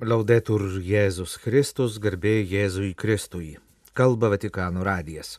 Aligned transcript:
Laudetur 0.00 0.62
Jėzus 0.80 1.34
Kristus, 1.36 1.98
garbė 2.00 2.38
Jėzui 2.48 2.94
Kristui. 2.96 3.58
Kalba 3.92 4.30
Vatikano 4.32 4.80
radijas. 4.80 5.34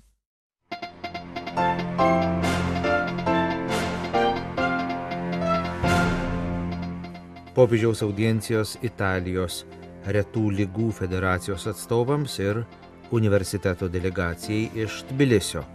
Popiežiaus 7.55 8.03
audiencijos 8.05 8.75
Italijos 8.85 9.63
retų 10.05 10.45
lygų 10.59 10.91
federacijos 10.93 11.65
atstovams 11.73 12.37
ir 12.37 12.61
universiteto 13.09 13.89
delegacijai 13.89 14.69
iš 14.85 15.01
Tbilisio. 15.09 15.65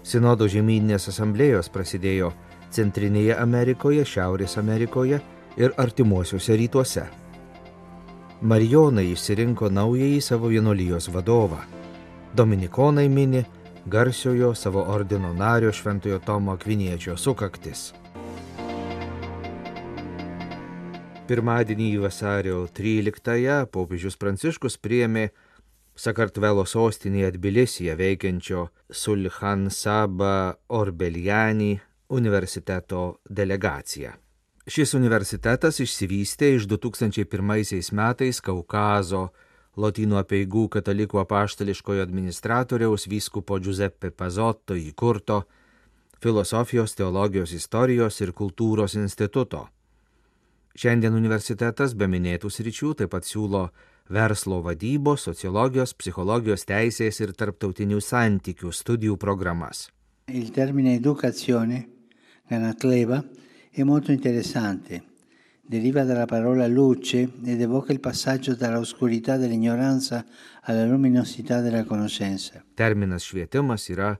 Sinodo 0.00 0.48
žemyninės 0.48 1.10
asamblėjos 1.12 1.68
prasidėjo 1.68 2.32
Centrinėje 2.72 3.36
Amerikoje, 3.36 4.08
Šiaurės 4.08 4.56
Amerikoje 4.56 5.20
ir 5.60 5.76
artimuosiuose 5.76 6.56
rytuose. 6.56 7.08
Marijonai 8.44 9.14
išsirinko 9.14 9.70
naująjį 9.72 10.18
savo 10.20 10.50
vienolyjos 10.52 11.06
vadovą. 11.08 11.62
Dominikonai 12.36 13.08
mini 13.08 13.40
garsiojo 13.88 14.50
savo 14.54 14.82
ordino 14.92 15.32
nario 15.32 15.72
Šventojo 15.72 16.18
Tomo 16.18 16.52
Akviniečio 16.52 17.16
sukaktis. 17.16 17.94
Pirmadienį 21.26 21.88
vasario 22.04 22.66
13-ąją 22.76 23.56
popiežius 23.72 24.20
Pranciškus 24.20 24.76
priėmė 24.84 25.30
Sakartvelo 25.96 26.66
sostinėje 26.68 27.32
Tbilisyje 27.38 27.96
veikiančio 27.96 28.68
Sulhan 28.92 29.70
Saba 29.70 30.52
Orbeliani 30.68 31.72
universiteto 32.12 33.22
delegaciją. 33.24 34.12
Šis 34.66 34.96
universitetas 34.98 35.76
išsivystė 35.78 36.56
iš 36.56 36.64
2001 36.66 37.92
metais 37.94 38.40
Kaukazo 38.42 39.28
Lotynų 39.78 40.18
apieigų 40.18 40.64
katalikų 40.74 41.20
apaštališkojo 41.20 42.02
administratoriaus 42.02 43.06
vyskupo 43.06 43.60
Giuseppe 43.62 44.10
Pazotto 44.10 44.74
įkurto 44.74 45.44
Filosofijos, 46.18 46.96
teologijos, 46.98 47.52
istorijos 47.52 48.18
ir 48.24 48.32
kultūros 48.34 48.96
instituto. 48.98 49.68
Šiandien 50.74 51.14
universitetas 51.14 51.94
be 51.94 52.10
minėtų 52.10 52.50
sričių 52.50 52.96
taip 52.98 53.14
pat 53.14 53.28
siūlo 53.28 53.68
verslo 54.10 54.64
vadybos, 54.66 55.28
sociologijos, 55.28 55.94
psichologijos, 55.94 56.66
teisės 56.66 57.22
ir 57.22 57.38
tarptautinių 57.38 58.02
santykių 58.02 58.74
studijų 58.74 59.14
programas. 59.14 59.86
Il 60.26 60.50
termine 60.50 60.98
educazione, 60.98 61.84
Ganatleva, 62.50 63.22
è 63.76 63.84
molto 63.84 64.10
interessante. 64.10 65.02
Deriva 65.60 66.02
dalla 66.02 66.24
parola 66.24 66.66
luce 66.66 67.28
ed 67.44 67.60
evoca 67.60 67.92
il 67.92 68.00
passaggio 68.00 68.54
dall'oscurità 68.54 69.36
dell'ignoranza 69.36 70.24
alla 70.62 70.86
luminosità 70.86 71.60
della 71.60 71.84
conoscenza. 71.84 72.64
Terminas 72.74 73.24
švietimas 73.28 73.90
yra 73.92 74.14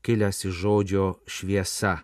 kilęs 0.00 0.44
iš 0.46 0.54
žodžio 0.62 1.08
šviesa 1.26 1.96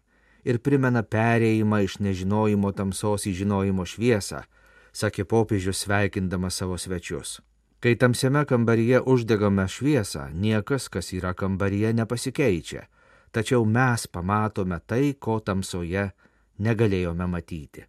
ir 0.43 0.59
primena 0.59 1.05
perėjimą 1.07 1.85
iš 1.87 2.01
nežinojimo 2.03 2.75
tamsos 2.75 3.29
į 3.31 3.37
žinojimo 3.45 3.87
šviesą, 3.87 4.43
sakė 4.91 5.29
popiežius 5.31 5.87
sveikindamas 5.87 6.59
savo 6.59 6.75
svečius. 6.75 7.39
Kai 7.79 7.95
tamsiame 7.95 8.43
kambaryje 8.43 9.05
uždegame 9.07 9.69
šviesą, 9.71 10.33
niekas, 10.35 10.91
kas 10.91 11.15
yra 11.15 11.37
kambaryje, 11.39 11.95
nepasikeičia, 11.95 12.89
tačiau 13.31 13.63
mes 13.63 14.11
pamatome 14.11 14.81
tai, 14.83 15.15
ko 15.15 15.39
tamsoje 15.39 16.11
negalėjome 16.59 17.27
matyti. 17.31 17.87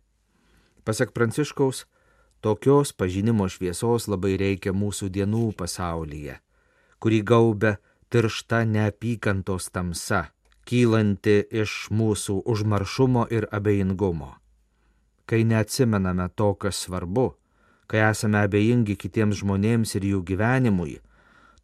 Pasak 0.87 1.11
Pranciškaus, 1.11 1.85
tokios 2.41 2.93
pažinimo 2.93 3.47
šviesos 3.51 4.07
labai 4.07 4.37
reikia 4.39 4.71
mūsų 4.71 5.09
dienų 5.11 5.51
pasaulyje, 5.59 6.37
kurį 7.03 7.21
gaubia 7.27 7.77
tiršta 8.09 8.63
neapykantos 8.63 9.69
tamsa, 9.75 10.29
kylanti 10.67 11.41
iš 11.51 11.88
mūsų 11.91 12.41
užmaršumo 12.47 13.27
ir 13.31 13.47
abejingumo. 13.51 14.33
Kai 15.27 15.44
neatsimename 15.44 16.29
to, 16.35 16.53
kas 16.56 16.79
svarbu, 16.85 17.33
kai 17.88 18.03
esame 18.09 18.39
abejingi 18.44 18.95
kitiems 19.00 19.41
žmonėms 19.41 19.95
ir 20.00 20.07
jų 20.11 20.23
gyvenimui, 20.27 21.00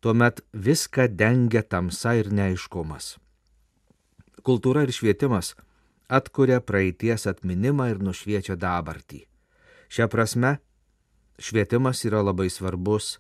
tuomet 0.03 0.44
viską 0.52 1.08
dengia 1.08 1.63
tamsa 1.63 2.16
ir 2.19 2.31
neaiškumas. 2.31 3.16
Kultūra 4.44 4.84
ir 4.84 4.92
švietimas 4.92 5.53
atkuria 6.09 6.59
praeities 6.62 7.28
atminimą 7.30 7.90
ir 7.94 8.02
nušviečia 8.03 8.56
dabartį. 8.59 9.24
Šią 9.94 10.08
prasme, 10.09 10.58
švietimas 11.40 12.03
yra 12.08 12.24
labai 12.25 12.50
svarbus 12.50 13.18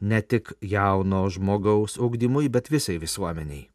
ne 0.00 0.20
tik 0.22 0.52
jauno 0.60 1.26
žmogaus 1.30 1.98
ugdymui, 1.98 2.48
bet 2.48 2.70
visai 2.70 2.98
visuomeniai. 2.98 3.68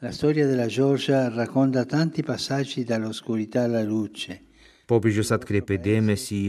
La 0.00 0.12
storia 0.12 0.46
della 0.46 0.66
Georgia 0.68 1.28
racconta 1.28 1.84
tanti 1.84 2.22
passaggi 2.22 2.84
dall'oscurità 2.84 3.64
alla 3.64 3.82
luce. 3.82 4.42
Popiežius 4.86 5.32
atkreipė 5.34 5.80
dėmesį 5.82 6.42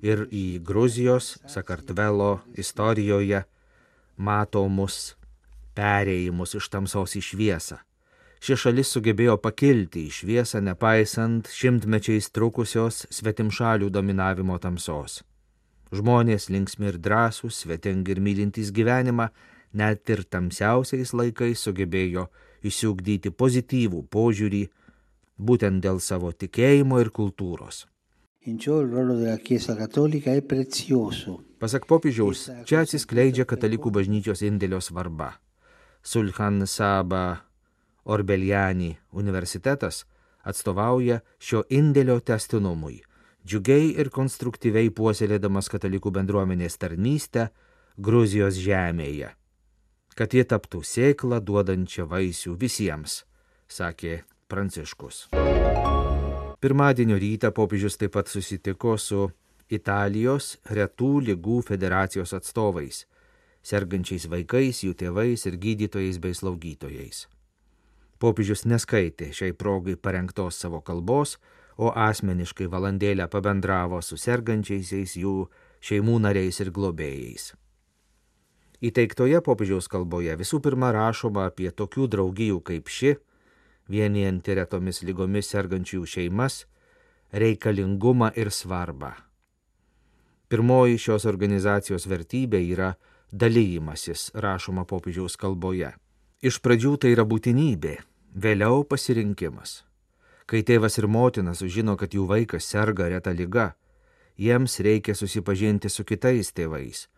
ir 0.00 0.26
į 0.32 0.62
Gruzijos, 0.64 1.34
Sakartvelo 1.44 2.40
istorijoje 2.56 3.42
matomus 4.16 5.16
perėjimus 5.76 6.56
iš 6.56 6.70
tamsos 6.72 7.18
į 7.18 7.24
šviesą 7.26 7.82
ši 8.42 8.56
šalis 8.58 8.90
sugebėjo 8.90 9.36
pakilti 9.38 10.08
į 10.08 10.14
šviesą, 10.16 10.62
nepaisant 10.66 11.46
šimtmečiais 11.46 12.32
trukusios 12.34 13.04
svetimšalių 13.14 13.90
dominavimo 13.94 14.58
tamsos. 14.58 15.20
Žmonės 15.94 16.48
linksmi 16.50 16.88
ir 16.90 16.98
drąsūs, 17.04 17.62
svetingi 17.62 18.16
ir 18.16 18.20
mylintys 18.24 18.72
gyvenimą, 18.74 19.28
net 19.78 20.10
ir 20.10 20.24
tamsiausiais 20.24 21.12
laikais 21.14 21.62
sugebėjo 21.62 22.26
įsiugdyti 22.66 23.30
pozityvų 23.30 24.02
požiūrį 24.10 24.62
būtent 25.38 25.84
dėl 25.84 26.00
savo 26.00 26.32
tikėjimo 26.32 26.98
ir 27.02 27.12
kultūros. 27.14 27.86
Pasak 31.62 31.86
popiežiaus, 31.86 32.48
čia 32.66 32.82
atsiskleidžia 32.82 33.46
katalikų 33.46 33.94
bažnyčios 33.94 34.42
indėlio 34.42 34.82
svarba. 34.82 35.36
Sulhan 36.02 36.64
Saba 36.66 37.51
Orbeliani 38.04 38.96
universitetas 39.12 40.04
atstovauja 40.42 41.20
šio 41.38 41.62
indėlio 41.70 42.18
testinumui, 42.20 43.02
džiugiai 43.46 43.92
ir 44.02 44.10
konstruktyviai 44.10 44.90
puoselėdamas 44.94 45.70
katalikų 45.70 46.10
bendruomenės 46.18 46.78
tarnystę 46.82 47.50
Gruzijos 47.96 48.58
žemėje, 48.58 49.30
kad 50.18 50.34
jie 50.34 50.44
taptų 50.48 50.82
sėklą 50.86 51.38
duodančią 51.44 52.08
vaisių 52.10 52.56
visiems, 52.58 53.22
sakė 53.68 54.22
Pranciškus. 54.48 55.28
Pirmadienio 56.62 57.16
rytą 57.18 57.50
popiežius 57.54 57.96
taip 57.98 58.12
pat 58.14 58.28
susitiko 58.30 58.96
su 59.00 59.28
Italijos 59.72 60.58
retų 60.68 61.12
lygų 61.28 61.62
federacijos 61.66 62.34
atstovais, 62.36 63.06
sergančiais 63.64 64.28
vaikais, 64.30 64.82
jų 64.84 64.94
tėvais 64.98 65.46
ir 65.48 65.56
gydytojais 65.62 66.20
bei 66.22 66.36
slaugytojais. 66.36 67.24
Popiežius 68.22 68.62
neskaitė 68.70 69.32
šiai 69.34 69.54
progai 69.58 69.96
parengtos 69.98 70.60
savo 70.62 70.78
kalbos, 70.86 71.40
o 71.74 71.90
asmeniškai 71.90 72.68
valandėlę 72.70 73.26
pabendravo 73.32 73.98
su 74.04 74.18
sergančiaisiais 74.20 75.16
jų 75.18 75.48
šeimų 75.82 76.20
nariais 76.22 76.60
ir 76.62 76.70
globėjais. 76.70 77.48
Įteiktoje 78.82 79.40
popiežiaus 79.46 79.88
kalboje 79.90 80.34
visų 80.38 80.60
pirma 80.62 80.92
rašoma 80.94 81.48
apie 81.50 81.70
tokių 81.70 82.06
draugijų 82.14 82.60
kaip 82.66 82.90
ši, 82.90 83.16
vienijanti 83.90 84.56
retomis 84.58 85.02
lygomis 85.06 85.50
sergančiųjų 85.50 86.06
šeimas, 86.14 86.64
reikalingumą 87.32 88.32
ir 88.38 88.50
svarbą. 88.54 89.12
Pirmoji 90.50 90.98
šios 91.00 91.26
organizacijos 91.30 92.06
vertybė 92.10 92.60
yra 92.74 92.92
dalyjimasis, 93.32 94.30
rašoma 94.34 94.84
popiežiaus 94.84 95.38
kalboje. 95.40 95.94
Iš 96.42 96.58
pradžių 96.60 96.96
tai 97.00 97.14
yra 97.14 97.24
būtinybė, 97.24 97.94
Vėliau 98.32 98.80
pasirinkimas. 98.88 99.82
Kai 100.48 100.62
tėvas 100.64 100.96
ir 100.96 101.04
motina 101.04 101.52
sužino, 101.52 101.98
kad 102.00 102.14
jų 102.16 102.24
vaikas 102.30 102.64
serga 102.64 103.10
reta 103.12 103.28
lyga, 103.28 103.74
jiems 104.40 104.78
reikia 104.80 105.12
susipažinti 105.12 105.90
su 105.92 106.04
kitais 106.08 106.48
tėvais, 106.56 107.08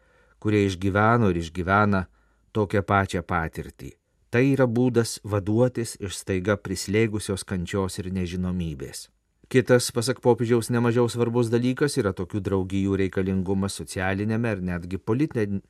kurie 0.42 0.64
išgyveno 0.66 1.30
ir 1.30 1.38
išgyvena 1.38 2.08
tokią 2.50 2.82
pačią 2.82 3.22
patirtį. 3.22 3.92
Tai 4.34 4.42
yra 4.42 4.66
būdas 4.66 5.20
vaduotis 5.22 5.94
iš 6.02 6.16
staiga 6.18 6.56
prislėgusios 6.58 7.46
kančios 7.46 8.00
ir 8.02 8.08
nežinomybės. 8.10 9.06
Kitas, 9.46 9.92
pasak 9.94 10.18
popiežiaus, 10.18 10.72
nemažiau 10.74 11.06
svarbus 11.06 11.46
dalykas 11.52 11.94
yra 12.00 12.10
tokių 12.10 12.42
draugijų 12.42 12.98
reikalingumas 13.04 13.78
socialinėme 13.78 14.50
ir 14.56 14.64
netgi, 14.66 14.98
politinė, 14.98 15.62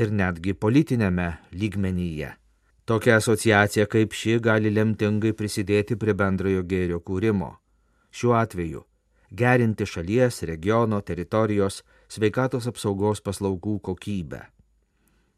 ir 0.00 0.16
netgi 0.16 0.56
politinėme 0.56 1.28
lygmenyje. 1.52 2.32
Tokia 2.84 3.16
asociacija 3.16 3.86
kaip 3.88 4.12
ši 4.12 4.38
gali 4.44 4.72
lemtingai 4.72 5.32
prisidėti 5.32 5.96
prie 5.96 6.12
bendrojo 6.12 6.64
gėrio 6.68 6.98
kūrimo. 7.00 7.54
Šiuo 8.12 8.34
atveju 8.36 8.84
gerinti 9.34 9.86
šalies, 9.86 10.42
regiono, 10.42 11.00
teritorijos, 11.00 11.82
sveikatos 12.08 12.68
apsaugos 12.70 13.22
paslaugų 13.24 13.78
kokybę. 13.88 14.42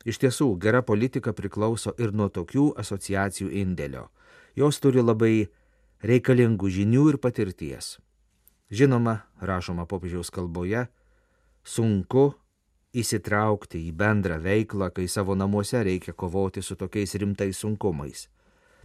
Iš 0.06 0.20
tiesų, 0.22 0.52
gera 0.62 0.82
politika 0.86 1.32
priklauso 1.34 1.94
ir 1.98 2.12
nuo 2.14 2.28
tokių 2.30 2.72
asociacijų 2.78 3.50
indėlio. 3.62 4.06
Jos 4.56 4.78
turi 4.80 5.02
labai 5.02 5.48
reikalingų 6.06 6.70
žinių 6.70 7.08
ir 7.12 7.18
patirties. 7.18 7.96
Žinoma, 8.70 9.20
rašoma 9.40 9.86
popiežiaus 9.86 10.30
kalboje, 10.34 10.86
sunku 11.64 12.32
įsitraukti 12.96 13.80
į 13.88 13.92
bendrą 13.96 14.38
veiklą, 14.42 14.90
kai 14.94 15.06
savo 15.08 15.36
namuose 15.36 15.82
reikia 15.84 16.14
kovoti 16.16 16.62
su 16.62 16.76
tokiais 16.76 17.14
rimtais 17.20 17.60
sunkumais. 17.60 18.26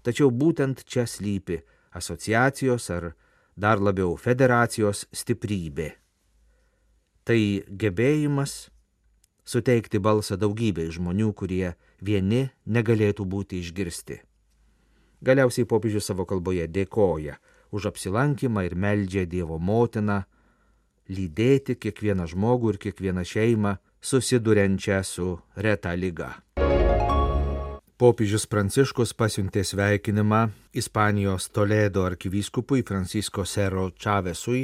Tačiau 0.04 0.32
būtent 0.32 0.84
čia 0.86 1.06
slypi 1.08 1.62
asociacijos 1.96 2.90
ar 2.92 3.12
dar 3.56 3.80
labiau 3.80 4.16
federacijos 4.18 5.06
stiprybė. 5.14 5.92
Tai 7.24 7.40
gebėjimas 7.84 8.72
suteikti 9.46 10.00
balsą 10.02 10.38
daugybei 10.42 10.90
žmonių, 10.92 11.32
kurie 11.38 11.76
vieni 12.02 12.50
negalėtų 12.66 13.26
būti 13.26 13.62
išgirsti. 13.62 14.22
Galiausiai 15.22 15.68
popiežius 15.70 16.08
savo 16.10 16.26
kalboje 16.26 16.66
dėkoja 16.68 17.38
už 17.72 17.92
apsilankymą 17.92 18.66
ir 18.66 18.76
meldžia 18.76 19.28
Dievo 19.30 19.60
motiną 19.60 20.24
lydėti 21.10 21.78
kiekvieną 21.80 22.28
žmogų 22.30 22.76
ir 22.76 22.78
kiekvieną 22.86 23.26
šeimą 23.26 23.76
susiduriančią 24.02 25.02
su 25.04 25.40
reta 25.56 25.94
lyga. 25.96 26.36
Popiežius 28.02 28.48
Pranciškus 28.50 29.12
pasiuntė 29.14 29.62
sveikinimą 29.62 30.48
Ispanijos 30.74 31.52
Toledo 31.54 32.06
arkivyskupui 32.08 32.82
Francisko 32.82 33.46
Sero 33.46 33.92
Čavesui, 33.94 34.64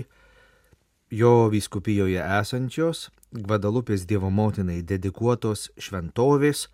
jo 1.12 1.34
vyskupijoje 1.54 2.24
esančios 2.40 3.12
Gvadalupės 3.32 4.08
Dievo 4.10 4.32
motinai 4.34 4.82
dedikuotos 4.82 5.68
šventovės 5.78 6.66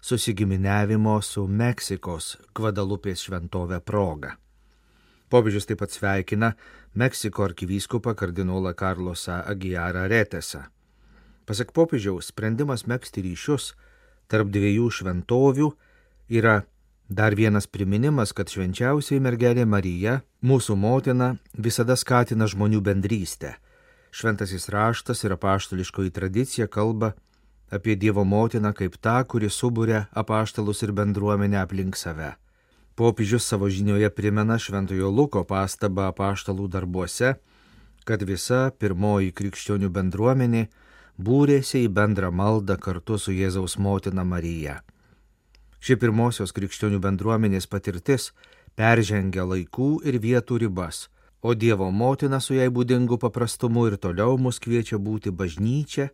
susigiminiavimo 0.00 1.20
su 1.22 1.46
Meksikos 1.46 2.36
Gvadalupės 2.50 3.22
šventovė 3.28 3.78
proga. 3.84 4.34
Popiežius 5.28 5.68
taip 5.68 5.82
pat 5.82 5.92
sveikina 5.92 6.54
Meksiko 6.94 7.44
arkivyskupą 7.44 8.14
kardinolą 8.16 8.72
Karlosą 8.74 9.42
Agijarą 9.44 10.06
Retesą. 10.08 10.64
Pasak 11.48 11.72
popiežiaus, 11.72 12.30
sprendimas 12.32 12.86
mėgsti 12.88 13.24
ryšius 13.24 13.74
tarp 14.28 14.50
dviejų 14.52 14.88
šventovių 14.92 15.68
yra 16.28 16.62
dar 17.08 17.36
vienas 17.36 17.66
priminimas, 17.66 18.34
kad 18.36 18.52
švenčiausiai 18.52 19.20
mergelė 19.24 19.64
Marija, 19.64 20.20
mūsų 20.44 20.76
motina, 20.76 21.36
visada 21.56 21.96
skatina 21.96 22.48
žmonių 22.48 22.82
bendrystę. 22.84 23.54
Šventasis 24.12 24.68
raštas 24.72 25.24
ir 25.24 25.36
apaštališkoji 25.36 26.12
tradicija 26.12 26.66
kalba 26.68 27.14
apie 27.70 27.96
Dievo 27.96 28.24
motiną 28.24 28.72
kaip 28.72 28.96
tą, 29.00 29.20
kuri 29.28 29.48
subūrė 29.52 30.06
apaštalus 30.16 30.82
ir 30.84 30.92
bendruomenę 30.96 31.60
aplink 31.60 31.96
save. 31.96 32.34
Popiežius 32.98 33.46
savo 33.46 33.70
žinioje 33.70 34.10
primena 34.10 34.56
Šventojo 34.58 35.06
Luko 35.14 35.44
pastabą 35.46 36.08
apaštalų 36.10 36.64
darbuose, 36.66 37.36
kad 38.02 38.24
visa 38.26 38.72
pirmoji 38.74 39.30
krikščionių 39.38 39.90
bendruomenė 39.94 40.64
būrėsi 41.14 41.84
į 41.84 41.92
bendrą 41.94 42.32
maldą 42.34 42.74
kartu 42.74 43.20
su 43.22 43.36
Jėzaus 43.36 43.78
motina 43.78 44.26
Marija. 44.26 44.80
Ši 45.78 45.94
pirmosios 45.94 46.50
krikščionių 46.58 46.98
bendruomenės 47.06 47.70
patirtis 47.70 48.32
peržengia 48.74 49.46
laikų 49.46 50.02
ir 50.02 50.18
vietų 50.18 50.58
ribas, 50.66 51.06
o 51.38 51.54
Dievo 51.54 51.92
motina 51.94 52.42
su 52.42 52.58
jai 52.58 52.66
būdingu 52.66 53.22
paprastumu 53.22 53.86
ir 53.86 54.00
toliau 54.02 54.34
mus 54.42 54.58
kviečia 54.58 54.98
būti 54.98 55.30
bažnyčia, 55.30 56.10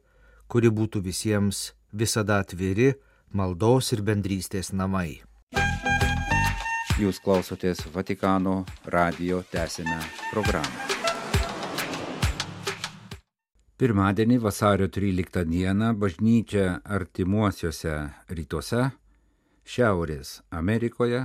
kuri 0.52 0.68
būtų 0.68 1.00
visiems 1.00 1.70
visada 1.96 2.44
atviri 2.44 2.92
maldos 3.32 3.94
ir 3.96 4.04
bendrystės 4.04 4.76
namai. 4.76 5.22
Jūs 6.94 7.18
klausotės 7.18 7.80
Vatikano 7.90 8.60
radio 8.86 9.40
tęsinę 9.50 9.96
programą. 10.30 10.70
Pirmadienį 13.74 14.36
vasario 14.38 14.86
13 14.86 15.42
dieną 15.50 15.88
bažnyčia 15.98 16.78
artimuosiuose 16.86 17.96
rytuose 18.38 18.84
Šiaurės 19.66 20.36
Amerikoje 20.54 21.24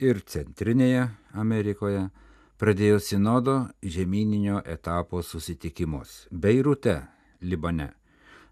ir 0.00 0.24
Centrinėje 0.24 1.04
Amerikoje 1.36 2.08
pradėjo 2.56 2.96
sinodo 3.04 3.60
žemyninio 3.84 4.64
etapo 4.64 5.20
susitikimus. 5.20 6.22
Beirute, 6.32 7.02
Libane, 7.44 7.92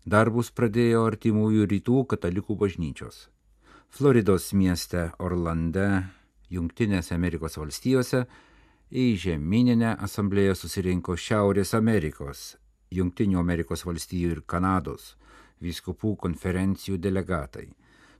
darbus 0.04 0.52
pradėjo 0.52 1.06
artimųjų 1.08 1.70
rytų 1.76 2.08
katalikų 2.12 2.60
bažnyčios. 2.60 3.30
Floridos 3.88 4.52
mieste 4.52 5.14
Orlande, 5.18 6.12
Junktinėse 6.52 7.14
Amerikos 7.16 7.56
valstijose 7.56 8.26
į 8.92 9.06
žemyninę 9.24 9.96
asamblėją 10.04 10.54
susirinko 10.58 11.16
Šiaurės 11.16 11.72
Amerikos, 11.78 12.56
Junktinių 12.92 13.40
Amerikos 13.40 13.86
valstijų 13.88 14.36
ir 14.36 14.42
Kanados 14.46 15.14
vyskupų 15.62 16.16
konferencijų 16.24 16.98
delegatai. 17.00 17.70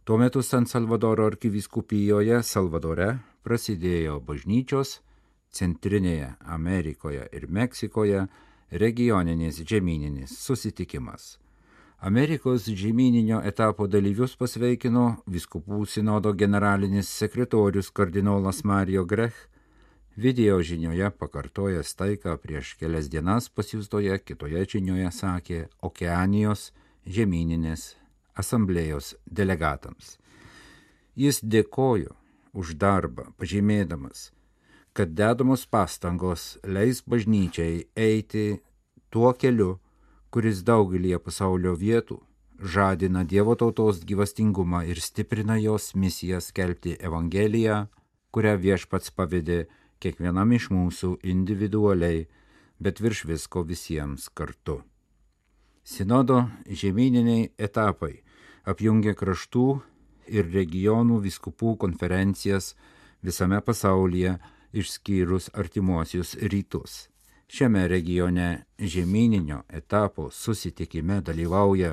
Tuo 0.05 0.19
metu 0.19 0.43
San 0.43 0.67
Salvadoro 0.67 1.27
arkivyskupijoje 1.31 2.41
Salvadore 2.43 3.19
prasidėjo 3.47 4.19
bažnyčios 4.27 5.01
Centrinėje 5.53 6.33
Amerikoje 6.57 7.29
ir 7.37 7.47
Meksikoje 7.49 8.25
regioninis 8.83 9.61
žemyninis 9.69 10.33
susitikimas. 10.41 11.37
Amerikos 12.03 12.65
žemyninio 12.67 13.37
etapo 13.47 13.87
dalyvius 13.87 14.33
pasveikino 14.35 15.05
viskupų 15.31 15.85
sinodo 15.87 16.33
generalinis 16.35 17.07
sekretorius 17.15 17.93
kardinolas 17.95 18.65
Mario 18.67 19.05
Grech, 19.07 19.37
video 20.17 20.57
žinioje 20.67 21.13
pakartojęs 21.15 21.95
tai, 21.95 22.17
ką 22.19 22.35
prieš 22.43 22.73
kelias 22.81 23.07
dienas 23.07 23.47
pasiūstoje 23.55 24.19
kitoje 24.19 24.65
žinioje 24.73 25.13
sakė 25.15 25.61
Okeanijos 25.79 26.73
žemyninės 27.07 27.85
asamblėjos 28.35 29.13
delegatams. 29.31 30.17
Jis 31.15 31.39
dėkojo 31.39 32.17
už 32.51 32.75
darbą, 32.83 33.29
pažymėdamas, 33.39 34.33
kad 34.93 35.15
dedamos 35.15 35.69
pastangos 35.71 36.57
leis 36.67 37.05
bažnyčiai 37.07 37.87
eiti 37.95 38.59
tuo 39.07 39.31
keliu, 39.39 39.77
kuris 40.33 40.63
daugelie 40.65 41.19
pasaulio 41.21 41.75
vietų 41.77 42.23
žadina 42.63 43.25
Dievo 43.25 43.55
tautos 43.59 44.05
gyvastingumą 44.07 44.85
ir 44.87 45.01
stiprina 45.01 45.57
jos 45.59 45.95
misiją 45.95 46.41
skelbti 46.41 46.97
Evangeliją, 47.09 47.87
kurią 48.33 48.55
viešpats 48.65 49.11
pavydė 49.17 49.67
kiekvienam 50.01 50.55
iš 50.57 50.71
mūsų 50.71 51.17
individualiai, 51.35 52.27
bet 52.81 53.03
virš 53.03 53.25
visko 53.31 53.65
visiems 53.67 54.29
kartu. 54.35 54.81
Sinodo 55.85 56.47
žemyniniai 56.67 57.51
etapai 57.59 58.23
apjungia 58.65 59.15
kraštų 59.19 59.67
ir 60.31 60.51
regionų 60.55 61.19
viskupų 61.27 61.77
konferencijas 61.85 62.75
visame 63.23 63.61
pasaulyje 63.61 64.39
išskyrus 64.73 65.51
artimuosius 65.53 66.37
rytus. 66.41 67.12
Šiame 67.53 67.89
regione 67.89 68.65
žemyninio 68.79 69.59
etapo 69.69 70.31
susitikime 70.33 71.19
dalyvauja 71.21 71.91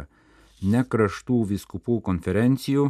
ne 0.73 0.83
kraštų 0.93 1.39
viskupų 1.49 1.97
konferencijų, 2.05 2.85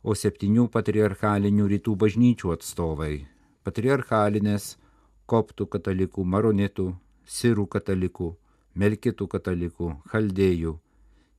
o 0.00 0.14
septynių 0.20 0.64
patriarchalinių 0.76 1.66
rytų 1.74 1.96
bažnyčių 2.04 2.54
atstovai- 2.54 3.26
patriarchalinės, 3.68 4.70
koptų 5.28 5.66
katalikų, 5.76 6.24
maronitų, 6.24 6.86
sirų 7.36 7.66
katalikų, 7.76 8.30
melkitų 8.74 9.28
katalikų, 9.36 9.92
chaldėjų, 10.08 10.72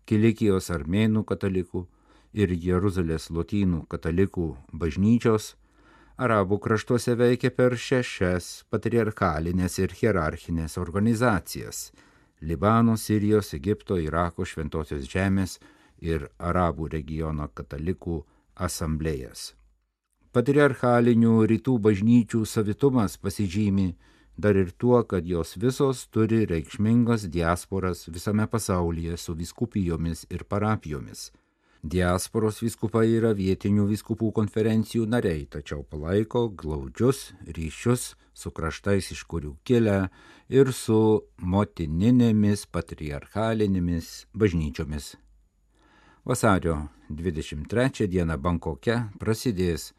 kilikijos 0.06 0.70
armėnų 0.78 1.26
katalikų 1.34 1.88
ir 2.34 2.54
Jeruzalės 2.70 3.32
lotynų 3.32 3.88
katalikų 3.88 4.56
bažnyčios, 4.74 5.56
arabų 6.18 6.58
kraštuose 6.66 7.14
veikia 7.18 7.52
per 7.54 7.76
šešias 7.78 8.66
patriarchalinės 8.74 9.78
ir 9.80 9.94
hierarchinės 10.00 10.78
organizacijas- 10.82 11.92
Libano, 12.50 12.98
Sirijos, 12.98 13.54
Egipto, 13.54 13.98
Irako, 13.98 14.46
Šventosios 14.46 15.06
žemės 15.10 15.60
ir 16.02 16.30
Arabų 16.40 16.90
regiono 16.94 17.48
katalikų 17.48 18.24
asamblėjas. 18.56 19.54
Patriarchalinių 20.34 21.48
rytų 21.50 21.80
bažnyčių 21.80 22.46
savitumas 22.46 23.18
pasižymi 23.18 23.96
dar 24.38 24.56
ir 24.56 24.72
tuo, 24.78 25.04
kad 25.04 25.26
jos 25.26 25.56
visos 25.58 26.08
turi 26.14 26.46
reikšmingas 26.46 27.26
diasporas 27.30 28.06
visame 28.08 28.46
pasaulyje 28.48 29.18
su 29.18 29.34
viskupijomis 29.34 30.26
ir 30.30 30.44
parapijomis. 30.44 31.32
Diasporos 31.84 32.62
viskupai 32.64 33.06
yra 33.20 33.34
vietinių 33.38 33.86
viskupų 33.92 34.32
konferencijų 34.34 35.06
nariai, 35.06 35.46
tačiau 35.46 35.84
palaiko 35.86 36.48
glaudžius 36.50 37.34
ryšius 37.46 38.16
su 38.34 38.52
kraštais, 38.52 39.12
iš 39.14 39.24
kurių 39.30 39.54
kilę 39.64 40.10
ir 40.50 40.74
su 40.74 41.22
motininėmis 41.38 42.66
patriarchalinėmis 42.74 44.28
bažnyčiomis. 44.34 45.16
Vasario 46.26 46.90
23 47.10 48.10
dieną 48.10 48.38
Bankoke 48.42 48.98
prasidės 49.20 49.94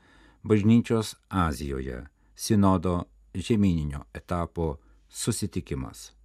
bažnyčios 0.44 1.14
Azijoje 1.30 2.04
sinodo 2.35 3.04
žemyninio 3.35 4.04
etapo 4.14 4.76
susitikimas. 5.08 6.17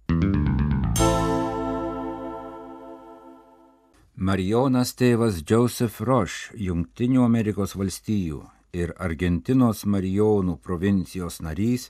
Marijonas 4.16 4.92
tėvas 4.94 5.40
Joseph 5.42 5.98
Roche, 6.06 6.54
Junktinių 6.54 7.24
Amerikos 7.24 7.72
valstijų 7.74 8.44
ir 8.70 8.92
Argentinos 9.02 9.82
Marijonų 9.90 10.54
provincijos 10.62 11.40
narys, 11.42 11.88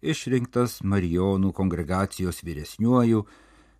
išrinktas 0.00 0.78
Marijonų 0.80 1.52
kongregacijos 1.52 2.40
vyresniuoju 2.48 3.26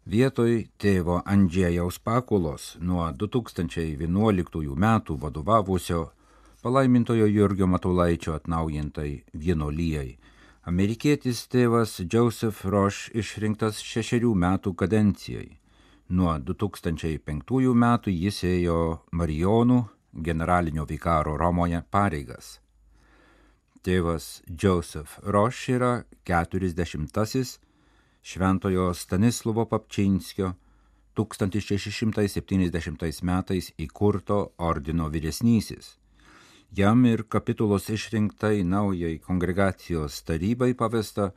vietoj 0.04 0.68
tėvo 0.76 1.22
Andžėjaus 1.24 1.96
Pakulos 2.04 2.76
nuo 2.80 3.08
2011 3.16 4.76
metų 4.76 5.16
vadovavusio 5.16 6.10
palaimintojo 6.60 7.24
Jurgio 7.24 7.66
Matulaičio 7.66 8.36
atnaujintai 8.36 9.22
vienolyjai. 9.32 10.18
Amerikietis 10.68 11.46
tėvas 11.48 12.02
Joseph 12.04 12.66
Roche 12.68 13.08
išrinktas 13.16 13.80
šešerių 13.80 14.34
metų 14.36 14.76
kadencijai 14.76 15.54
Nuo 16.06 16.36
2005 16.38 17.72
metų 17.74 18.12
jis 18.14 18.44
ėjo 18.46 19.02
Marijonų 19.10 19.90
generalinio 20.22 20.84
vikaro 20.86 21.34
Romoje 21.36 21.82
pareigas. 21.90 22.60
Tėvas 23.82 24.42
Joseph 24.46 25.18
Roš 25.26 25.68
yra 25.74 26.04
40-asis 26.22 27.58
Šventojo 28.22 28.94
Stanislovo 28.94 29.66
Papčinskio 29.66 30.54
1670 31.18 33.26
metais 33.26 33.72
įkurto 33.76 34.54
ordino 34.58 35.10
vyresnysis. 35.10 35.98
Jam 36.70 37.04
ir 37.04 37.26
kapitulos 37.26 37.90
išrinktai 37.90 38.62
naujai 38.62 39.18
kongregacijos 39.26 40.22
tarybai 40.22 40.74
pavesta 40.78 41.32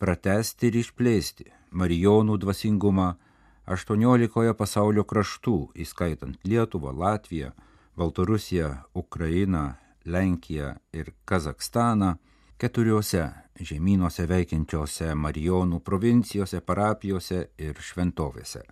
pratesti 0.00 0.72
ir 0.72 0.80
išplėsti 0.80 1.52
Marijonų 1.76 2.40
dvasingumą 2.40 3.25
18 3.66 4.54
pasaulio 4.54 5.02
kraštų, 5.04 5.56
įskaitant 5.74 6.38
Lietuvą, 6.46 6.92
Latviją, 6.94 7.50
Baltarusiją, 7.96 8.70
Ukrainą, 8.94 9.74
Lenkiją 10.06 10.76
ir 10.92 11.10
Kazakstaną, 11.24 12.14
keturiose 12.58 13.24
žemynuose 13.58 14.26
veikiančiose 14.30 15.14
Marijonų 15.18 15.80
provincijose, 15.80 16.60
parapijose 16.60 17.48
ir 17.58 17.74
šventovėse. 17.82 18.62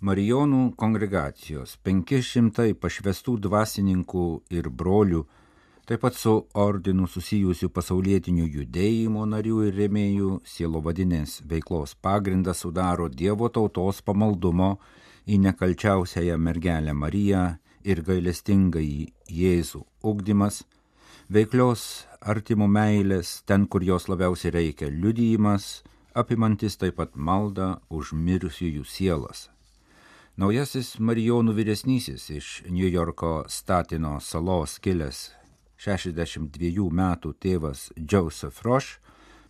Marijonų 0.00 0.74
kongregacijos 0.76 1.76
500 1.84 2.74
pašvestų 2.80 3.36
dvasininkų 3.44 4.26
ir 4.50 4.70
brolių 4.70 5.24
taip 5.84 6.00
pat 6.00 6.16
su 6.16 6.32
ordinu 6.56 7.04
susijusių 7.10 7.68
pasaulietinių 7.76 8.46
judėjimų 8.54 9.24
narių 9.28 9.58
ir 9.66 9.74
rėmėjų 9.82 10.30
sielovadinės 10.48 11.42
veiklos 11.50 11.92
pagrindą 12.00 12.54
sudaro 12.56 13.10
Dievo 13.12 13.50
tautos 13.52 14.00
pamaldumo 14.00 14.78
į 15.28 15.42
nekalčiausiąją 15.44 16.38
mergelę 16.40 16.96
Mariją 16.96 17.44
ir 17.84 18.00
gailestingai 18.00 19.12
Jėzų 19.28 19.82
ugdymas, 20.08 20.62
veiklios 21.28 22.06
artimų 22.20 22.70
meilės 22.78 23.42
ten, 23.44 23.68
kur 23.68 23.84
jos 23.84 24.08
labiausiai 24.08 24.56
reikia, 24.56 24.88
liudijimas, 24.88 25.82
apimantis 26.16 26.80
taip 26.80 26.96
pat 26.96 27.12
maldą 27.12 27.74
už 27.92 28.16
mirusiųjų 28.16 28.88
sielas. 28.88 29.50
Naujasis 30.40 30.96
Marijonų 30.98 31.52
vyresnysis 31.60 32.30
iš 32.32 32.62
New 32.72 32.88
Yorko 32.88 33.42
Statino 33.52 34.16
salos 34.24 34.80
kilęs 34.80 35.26
62 35.76 36.90
metų 36.90 37.34
tėvas 37.40 37.88
Joseph 37.96 38.62
Roche 38.64 39.00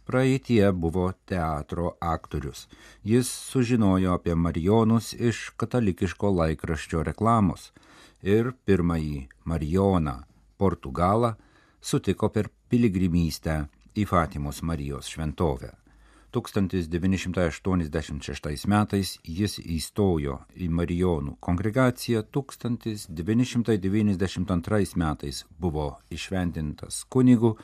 praeitie 0.04 0.72
buvo 0.72 1.12
teatro 1.26 1.94
aktorius. 2.00 2.66
Jis 3.02 3.28
sužinojo 3.28 4.14
apie 4.14 4.34
Marijonus 4.34 5.12
iš 5.14 5.50
katalikiško 5.56 6.32
laikraščio 6.40 7.04
reklamos 7.04 7.70
ir 8.22 8.52
pirmąjį 8.66 9.28
Marijoną 9.44 10.18
Portugalą 10.58 11.34
sutiko 11.80 12.28
per 12.28 12.50
piligrimystę 12.68 13.64
į 13.94 14.06
Fatimos 14.08 14.62
Marijos 14.62 15.08
šventovę. 15.12 15.83
1986 16.34 18.66
metais 18.66 19.22
jis 19.22 19.62
įstojo 19.62 20.42
į 20.58 20.66
Marijonų 20.80 21.38
kongregaciją, 21.40 22.22
1992 22.34 24.96
metais 24.98 25.44
buvo 25.58 25.98
išventintas 26.10 27.04
kunigu, 27.08 27.56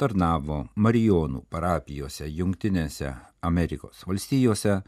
tarnavo 0.00 0.66
Marijonų 0.74 1.42
parapijose 1.50 2.28
Junktinėse 2.28 3.14
Amerikos 3.44 4.04
valstijose, 4.08 4.82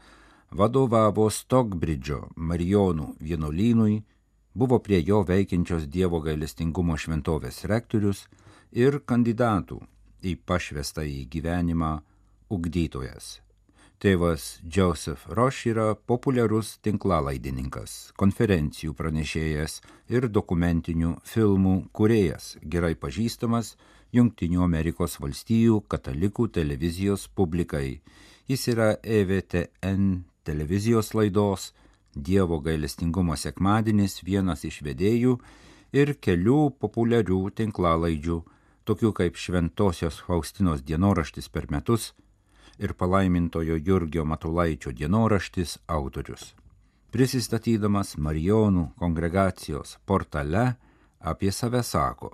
vadovavo 0.51 1.29
Stockbridge'o 1.29 2.29
Marijonų 2.35 3.15
vienuolynui, 3.21 4.03
buvo 4.57 4.79
prie 4.79 5.03
jo 5.05 5.21
veikiančios 5.27 5.85
Dievo 5.87 6.19
gailestingumo 6.25 6.97
šventovės 6.97 7.63
rektorius 7.69 8.25
ir 8.71 8.99
kandidatų 9.05 9.79
į 10.25 10.35
pašvestą 10.49 11.05
į 11.05 11.27
gyvenimą 11.31 11.91
ugdytojas. 12.49 13.37
Tėvas 13.97 14.59
Joseph 14.61 15.23
Roš 15.33 15.63
yra 15.71 15.87
populiarus 15.97 16.75
tinklalaidininkas, 16.85 18.11
konferencijų 18.13 18.93
pranešėjas 18.93 19.79
ir 20.13 20.27
dokumentinių 20.29 21.15
filmų 21.25 21.73
kuriejas, 21.97 22.59
gerai 22.61 22.93
pažįstamas 22.93 23.73
Junktinių 24.13 24.61
Amerikos 24.63 25.17
valstijų 25.19 25.81
katalikų 25.89 26.45
televizijos 26.59 27.25
publikai. 27.27 28.03
Jis 28.47 28.67
yra 28.75 28.91
EVTN 29.01 30.05
televizijos 30.45 31.11
laidos 31.17 31.71
Dievo 32.13 32.61
gailestingumo 32.61 33.35
sekmadienis 33.37 34.21
vienas 34.23 34.63
iš 34.65 34.79
vedėjų 34.85 35.39
ir 35.93 36.13
kelių 36.21 36.61
populiarių 36.81 37.41
tinklalaidžių, 37.57 38.37
tokių 38.85 39.11
kaip 39.19 39.41
Šventosios 39.41 40.21
Faustinos 40.25 40.85
dienoraštis 40.85 41.49
per 41.49 41.67
metus, 41.73 42.13
ir 42.79 42.93
palaimintojo 42.93 43.77
Jurgio 43.85 44.25
Matulaičio 44.25 44.91
dienoraštis 44.91 45.77
autorius. 45.87 46.53
Prisistatydamas 47.11 48.17
Marijonų 48.17 48.91
kongregacijos 48.99 49.97
portale 50.05 50.75
apie 51.19 51.51
save 51.51 51.83
sako, 51.83 52.33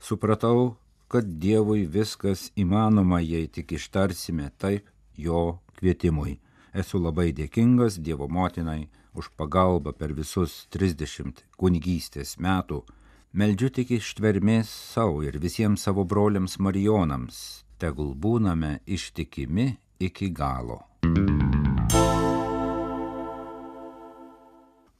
supratau, 0.00 0.76
kad 1.08 1.26
Dievui 1.42 1.86
viskas 1.86 2.50
įmanoma, 2.56 3.20
jei 3.20 3.46
tik 3.48 3.76
ištarsime 3.76 4.50
taip 4.58 4.88
jo 5.16 5.58
kvietimui. 5.78 6.38
Esu 6.74 7.00
labai 7.00 7.32
dėkingas 7.32 7.98
Dievo 8.02 8.28
motinai 8.28 8.88
už 9.16 9.30
pagalbą 9.36 9.92
per 9.96 10.12
visus 10.12 10.66
30 10.70 11.44
kunigystės 11.56 12.36
metų. 12.38 12.82
Meldžiu 13.36 13.70
tik 13.70 13.92
ištvermės 13.98 14.70
savo 14.94 15.22
ir 15.24 15.38
visiems 15.40 15.84
savo 15.84 16.04
broliams 16.04 16.58
Marijonams, 16.58 17.65
tegul 17.78 18.14
būname 18.14 18.78
ištikimi 18.86 19.66
iki 20.00 20.30
galo. 20.30 20.82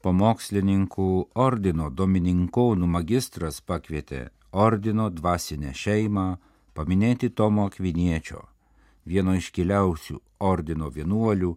Pamokslininkų 0.07 1.11
ordino 1.35 1.89
Domininkonų 1.91 2.87
magistras 2.87 3.59
pakvietė 3.61 4.29
ordino 4.55 5.09
dvasinę 5.11 5.73
šeimą 5.75 6.27
paminėti 6.77 7.33
Tomo 7.35 7.67
Kviniečio, 7.75 8.45
vieno 9.05 9.35
iškiliausių 9.35 10.21
ordino 10.47 10.93
vienuolių, 10.95 11.57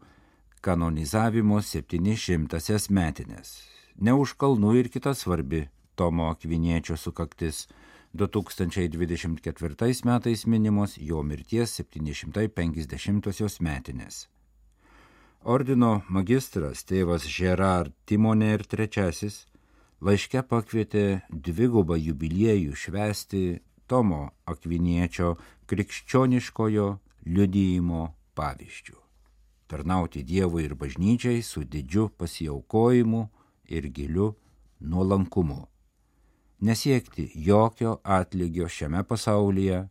kanonizavimo 0.65 1.61
700 1.61 2.89
metinės. 2.89 3.53
Ne 3.99 4.15
už 4.15 4.33
kalnų 4.39 4.73
ir 4.79 4.89
kita 4.89 5.13
svarbi 5.13 5.67
Tomo 5.95 6.31
Kviniečio 6.39 6.97
sukaktis 6.97 7.67
2024 8.13 10.03
metais 10.05 10.45
minimos 10.45 10.97
jo 10.97 11.21
mirties 11.23 11.77
750 11.77 13.61
metinės. 13.61 14.27
Ordino 15.45 16.01
magistras 16.09 16.83
tėvas 16.83 17.27
Gerard 17.29 17.93
ir 18.09 18.65
trečiasis 18.65 19.45
laiške 20.01 20.41
pakvietė 20.41 21.21
dvigubą 21.29 21.95
jubiliejų 21.95 22.75
švesti 22.75 23.61
Tomo 23.87 24.31
Akviniečio 24.45 25.37
krikščioniškojo 25.67 26.99
liudyjimo 27.25 28.03
pavyzdžių. 28.35 28.97
Tarnauti 29.69 30.23
Dievui 30.23 30.65
ir 30.65 30.73
bažnyčiai 30.75 31.41
su 31.41 31.63
didžiu 31.63 32.09
pasiaukojimu 32.09 33.29
ir 33.69 33.89
giliu 33.93 34.33
nuolankumu 34.81 35.67
nesiekti 36.59 37.31
jokio 37.35 37.99
atlygio 38.03 38.69
šiame 38.69 39.03
pasaulyje, 39.03 39.87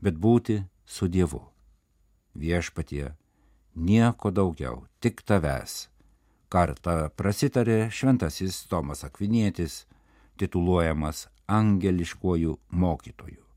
bet 0.00 0.14
būti 0.14 0.62
su 0.86 1.08
Dievu. 1.08 1.42
Viešpatie, 2.38 3.14
nieko 3.74 4.30
daugiau, 4.30 4.86
tik 5.00 5.22
tavęs. 5.26 5.88
Kartą 6.48 7.10
prasitarė 7.16 7.90
šventasis 7.92 8.66
Tomas 8.70 9.04
Akvinietis, 9.04 9.86
tituluojamas 10.40 11.28
angeliškuoju 11.46 12.58
mokytoju. 12.70 13.48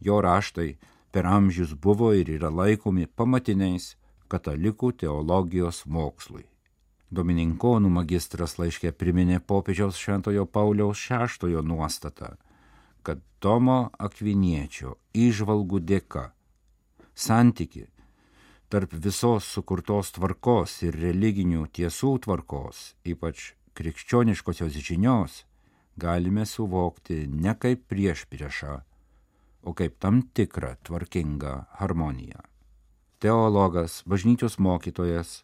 Jo 0.00 0.20
raštai 0.20 0.76
per 1.12 1.26
amžius 1.26 1.74
buvo 1.74 2.12
ir 2.12 2.30
yra 2.36 2.50
laikomi 2.50 3.06
pamatiniais 3.06 3.94
katalikų 4.28 4.92
teologijos 5.04 5.84
mokslui. 5.86 6.44
Domininkonų 7.14 7.90
magistras 7.94 8.56
laiškė 8.58 8.90
priminė 8.98 9.38
popiežiaus 9.40 10.00
Šventojo 10.00 10.46
Pauliaus 10.46 10.98
VI 11.06 11.62
nuostatą, 11.62 12.34
kad 13.02 13.20
Tomo 13.38 13.90
Akviniečio 13.98 14.96
išvalgų 15.14 15.80
dėka 15.84 16.32
santyki 17.14 17.86
tarp 18.68 18.94
visos 18.98 19.46
sukurtos 19.46 20.10
tvarkos 20.16 20.80
ir 20.82 20.96
religinių 20.98 21.68
tiesų 21.70 22.16
tvarkos, 22.24 22.94
ypač 23.06 23.52
krikščioniškosios 23.78 24.74
žinios, 24.74 25.44
galime 25.94 26.42
suvokti 26.42 27.20
ne 27.30 27.54
kaip 27.54 27.84
prieš 27.86 28.24
priešą, 28.26 28.80
o 29.64 29.74
kaip 29.74 29.98
tam 29.98 30.22
tikrą 30.36 30.76
tvarkingą 30.84 31.64
harmoniją. 31.80 32.44
Teologas, 33.18 34.02
bažnyčios 34.06 34.58
mokytojas, 34.60 35.42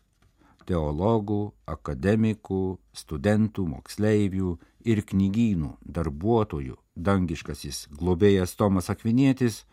teologų, 0.68 1.52
akademikų, 1.66 2.78
studentų, 2.92 3.66
moksleivių 3.74 4.58
ir 4.84 5.02
knygynų 5.08 5.76
darbuotojų 5.84 6.76
dangiškasis 6.96 7.88
globėjas 7.96 8.56
Tomas 8.56 8.90
Akvinėtis 8.92 9.64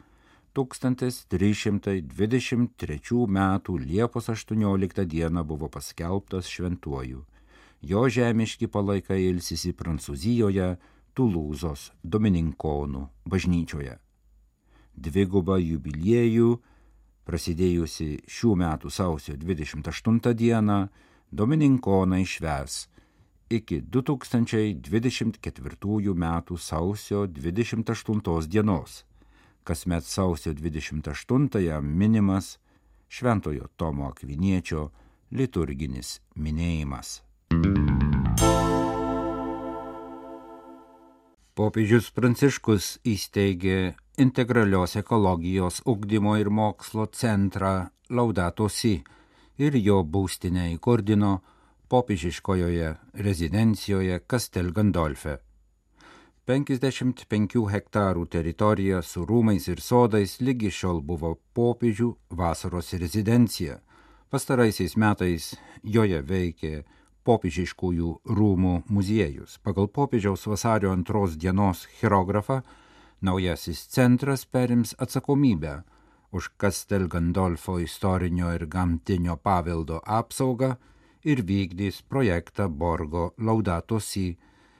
1323 0.57 3.27
m. 3.27 3.59
Liepos 3.83 4.29
18 4.29 5.05
d. 5.05 5.43
buvo 5.43 5.69
paskelbtas 5.69 6.47
šventuoju. 6.47 7.25
Jo 7.81 8.09
žemiški 8.09 8.67
palaikai 8.67 9.25
ilsisi 9.27 9.73
Prancūzijoje, 9.73 10.77
Tulūzos 11.13 11.91
Domininkonų 12.03 13.07
bažnyčioje. 13.25 13.97
Dvigubą 14.97 15.57
jubiliejų, 15.61 16.57
prasidėjusi 17.27 18.19
šių 18.27 18.55
metų 18.63 18.89
sausio 18.89 19.33
28 19.37 20.33
dieną, 20.33 20.87
Domininkonai 21.31 22.25
šves 22.25 22.87
iki 23.49 23.81
2024 23.81 26.15
m. 26.15 26.43
sausio 26.57 27.27
28 27.27 28.47
dienos 28.47 29.07
kasmet 29.67 30.05
sausio 30.05 30.53
28-ąją 30.53 31.81
minimas 31.81 32.59
Šventojo 33.09 33.67
Tomo 33.75 34.07
Akviniečio 34.07 34.91
liturginis 35.31 36.21
minėjimas. 36.35 37.21
Popiežius 41.57 42.11
Pranciškus 42.15 42.99
įsteigė 43.03 43.97
integralios 44.17 44.95
ekologijos 44.95 45.81
ugdymo 45.85 46.37
ir 46.37 46.49
mokslo 46.49 47.05
centrą 47.05 47.87
Laudato 48.09 48.69
Si 48.69 49.03
ir 49.57 49.75
jo 49.77 50.01
būstinę 50.03 50.71
įkurdino 50.73 51.33
popiežiškojoje 51.89 52.95
rezidencijoje 53.13 54.19
Kastel 54.27 54.71
Gandolfe. 54.71 55.37
55 56.47 57.61
hektarų 57.69 58.25
teritorija 58.25 59.01
su 59.01 59.25
rūmais 59.25 59.69
ir 59.69 59.81
sodais 59.81 60.39
lygi 60.41 60.71
šiol 60.71 61.01
buvo 61.01 61.35
popiežių 61.53 62.09
vasaros 62.29 62.93
rezidencija. 62.93 63.77
Pastaraisiais 64.29 64.97
metais 64.97 65.53
joje 65.83 66.23
veikė 66.23 66.83
popiežiškųjų 67.27 68.11
rūmų 68.25 68.75
muziejus. 68.89 69.59
Pagal 69.61 69.87
popiežiaus 69.87 70.47
vasario 70.47 70.91
antros 70.95 71.37
dienos 71.37 71.85
chirografą 71.99 72.63
naujasis 73.21 73.87
centras 73.87 74.45
perims 74.45 74.95
atsakomybę 74.97 75.81
už 76.31 76.49
Kastel 76.57 77.07
Gandolfo 77.07 77.79
istorinio 77.79 78.53
ir 78.53 78.67
gamtinio 78.67 79.37
paveldo 79.37 80.01
apsaugą 80.05 80.75
ir 81.23 81.41
vykdys 81.43 82.01
projektą 82.01 82.69
Borgo 82.69 83.33
Laudato 83.37 83.99
Si 83.99 84.37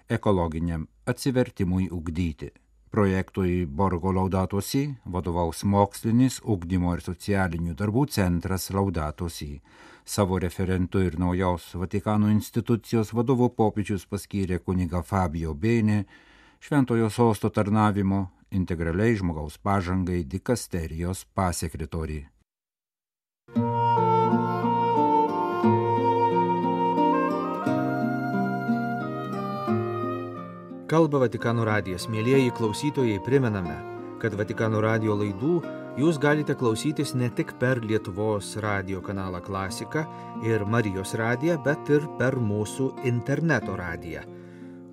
ekologiniam 0.10 0.88
atsivertimui 1.06 1.90
ugdyti. 1.92 2.52
Projektui 2.92 3.66
Borgo 3.66 4.12
Laudatosi 4.12 4.96
vadovaus 5.06 5.64
mokslinis 5.64 6.40
ugdymo 6.44 6.94
ir 6.96 7.02
socialinių 7.04 7.76
darbų 7.76 8.06
centras 8.08 8.70
Laudatosi. 8.72 9.62
Savo 10.06 10.40
referentu 10.40 11.02
ir 11.04 11.20
naujos 11.20 11.74
Vatikano 11.76 12.30
institucijos 12.32 13.12
vadovu 13.14 13.50
popiežius 13.50 14.06
paskyrė 14.08 14.60
kuniga 14.64 15.02
Fabio 15.04 15.54
Bene, 15.54 16.06
Šventojo 16.60 17.10
sosto 17.10 17.50
tarnavimo 17.50 18.28
integraliai 18.52 19.16
žmogaus 19.16 19.58
pažangai 19.58 20.24
dikasterijos 20.24 21.26
pasekretoriai. 21.34 22.28
Kalba 30.88 31.20
Vatikano 31.20 31.66
radijas. 31.68 32.06
Mėlyjeji 32.08 32.54
klausytojai, 32.56 33.18
primename, 33.26 33.76
kad 34.22 34.36
Vatikano 34.40 34.80
radijo 34.80 35.18
laidų 35.20 35.58
jūs 36.00 36.16
galite 36.24 36.56
klausytis 36.56 37.12
ne 37.12 37.28
tik 37.36 37.52
per 37.60 37.82
Lietuvos 37.84 38.54
radio 38.64 39.02
kanalą 39.04 39.42
Klasika 39.44 40.06
ir 40.48 40.64
Marijos 40.64 41.12
radiją, 41.20 41.58
bet 41.66 41.92
ir 41.92 42.08
per 42.18 42.40
mūsų 42.40 42.88
interneto 43.12 43.76
radiją, 43.76 44.24